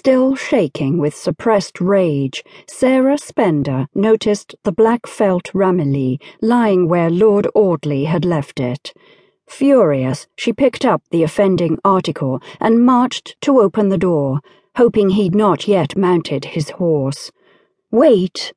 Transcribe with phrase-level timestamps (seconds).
[0.00, 7.48] Still shaking with suppressed rage, Sarah Spender noticed the black felt Ramillies lying where Lord
[7.52, 8.92] Audley had left it.
[9.48, 14.38] Furious, she picked up the offending article and marched to open the door,
[14.76, 17.32] hoping he'd not yet mounted his horse.
[17.90, 18.52] Wait!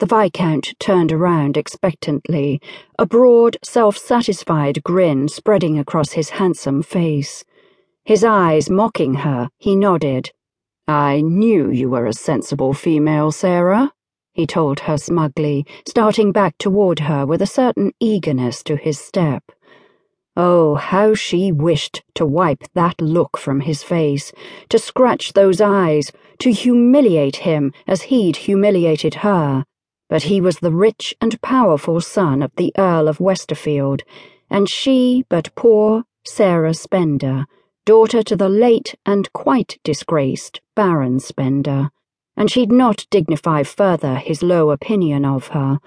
[0.00, 2.60] The Viscount turned around expectantly,
[2.98, 7.44] a broad, self satisfied grin spreading across his handsome face.
[8.04, 10.32] His eyes mocking her, he nodded.
[10.92, 13.92] I knew you were a sensible female, Sarah,
[14.34, 19.42] he told her smugly, starting back toward her with a certain eagerness to his step.
[20.36, 24.32] Oh, how she wished to wipe that look from his face,
[24.68, 29.64] to scratch those eyes, to humiliate him as he'd humiliated her.
[30.10, 34.02] But he was the rich and powerful son of the Earl of Westerfield,
[34.50, 37.46] and she but poor Sarah Spender
[37.86, 41.90] daughter to the late and quite disgraced Baron Spender,
[42.36, 45.78] and she'd not dignify further his low opinion of her.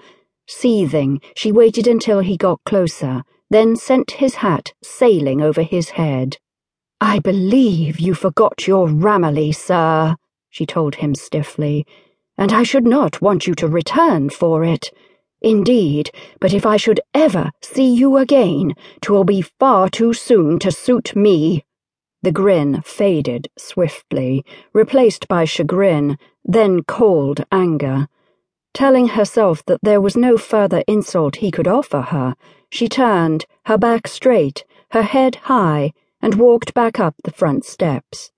[0.46, 6.36] Seething, she waited until he got closer, then sent his hat sailing over his head.
[7.00, 10.16] I believe you forgot your Ramillies, sir,
[10.50, 11.84] she told him stiffly,
[12.38, 14.90] and I should not want you to return for it.
[15.42, 16.10] Indeed,
[16.40, 21.14] but if I should ever see you again, twill be far too soon to suit
[21.14, 21.64] me.
[22.26, 28.08] The grin faded swiftly, replaced by chagrin, then cold anger.
[28.74, 32.34] Telling herself that there was no further insult he could offer her,
[32.68, 38.32] she turned, her back straight, her head high, and walked back up the front steps.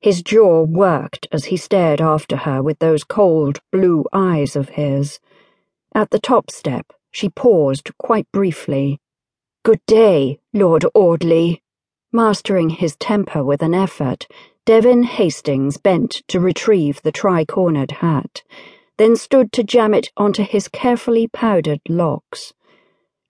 [0.00, 5.18] His jaw worked as he stared after her with those cold blue eyes of his.
[5.92, 9.00] At the top step, she paused quite briefly.
[9.64, 11.63] Good day, Lord Audley.
[12.14, 14.28] Mastering his temper with an effort,
[14.64, 18.44] Devin Hastings bent to retrieve the tri-cornered hat,
[18.98, 22.52] then stood to jam it onto his carefully powdered locks.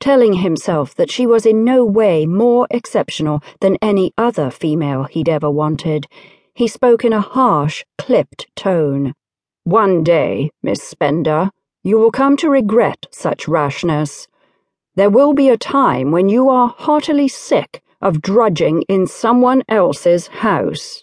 [0.00, 5.30] Telling himself that she was in no way more exceptional than any other female he'd
[5.30, 6.06] ever wanted,
[6.53, 9.14] he spoke in a harsh, clipped tone.
[9.62, 11.48] One day, Miss Spender,
[11.82, 14.28] you will come to regret such rashness.
[14.94, 20.28] There will be a time when you are heartily sick of drudging in someone else's
[20.28, 21.03] house.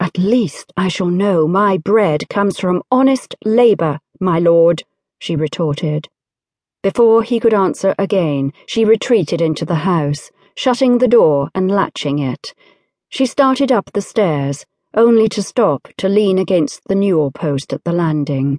[0.00, 4.82] At least I shall know my bread comes from honest labour, my lord,
[5.20, 6.08] she retorted.
[6.82, 12.18] Before he could answer again, she retreated into the house, shutting the door and latching
[12.18, 12.52] it.
[13.10, 17.84] She started up the stairs, only to stop to lean against the newel post at
[17.84, 18.58] the landing.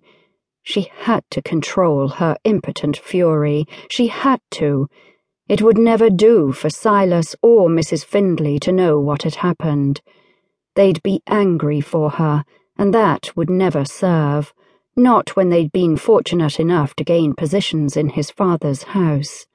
[0.63, 3.66] She had to control her impotent fury.
[3.90, 4.88] She had to.
[5.51, 8.06] It would never do for Silas or Mrs.
[8.06, 10.00] Findlay to know what had happened.
[10.75, 12.45] They'd be angry for her,
[12.78, 14.53] and that would never serve,
[14.95, 19.45] not when they'd been fortunate enough to gain positions in his father's house.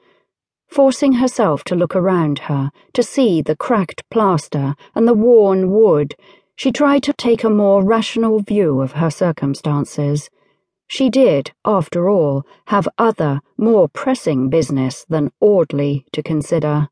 [0.68, 6.14] Forcing herself to look around her, to see the cracked plaster and the worn wood,
[6.56, 10.28] she tried to take a more rational view of her circumstances.
[10.88, 16.88] She did, after all, have other, more pressing business than Audley to consider,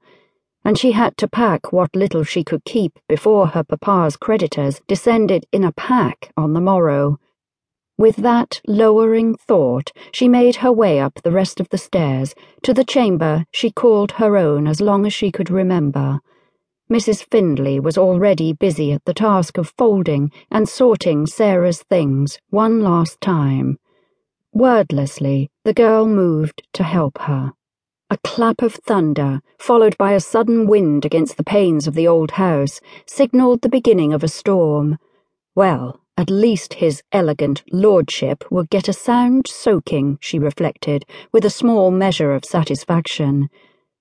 [0.64, 5.46] and she had to pack what little she could keep before her papa's creditors descended
[5.52, 7.18] in a pack on the morrow.
[7.96, 12.34] With that lowering thought, she made her way up the rest of the stairs
[12.64, 16.20] to the chamber she called her own as long as she could remember.
[16.90, 17.24] Mrs.
[17.30, 23.20] Findlay was already busy at the task of folding and sorting Sarah's things one last
[23.20, 23.78] time.
[24.54, 27.52] Wordlessly, the girl moved to help her.
[28.08, 32.30] A clap of thunder, followed by a sudden wind against the panes of the old
[32.30, 34.96] house, signalled the beginning of a storm.
[35.56, 41.50] Well, at least his elegant lordship would get a sound soaking, she reflected, with a
[41.50, 43.50] small measure of satisfaction.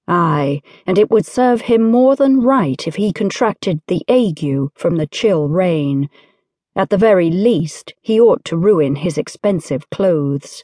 [0.07, 4.97] Ay, and it would serve him more than right if he contracted the ague from
[4.97, 6.09] the chill rain.
[6.75, 10.63] At the very least, he ought to ruin his expensive clothes.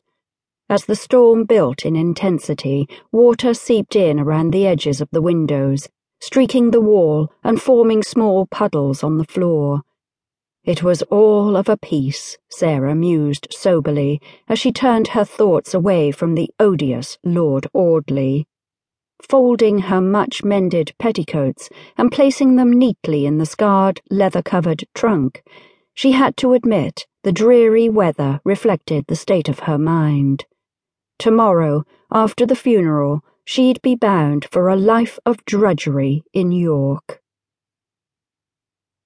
[0.67, 5.87] As the storm built in intensity, water seeped in around the edges of the windows,
[6.19, 9.83] streaking the wall and forming small puddles on the floor.
[10.63, 16.11] It was all of a piece, Sarah mused soberly, as she turned her thoughts away
[16.11, 18.47] from the odious Lord Audley.
[19.21, 25.43] Folding her much mended petticoats and placing them neatly in the scarred, leather covered trunk,
[25.99, 30.45] she had to admit the dreary weather reflected the state of her mind.
[31.17, 37.18] Tomorrow, after the funeral, she'd be bound for a life of drudgery in York.